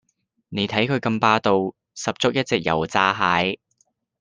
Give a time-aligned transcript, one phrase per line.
[0.49, 3.59] 你睇佢咁霸道，十足一隻油炸蟹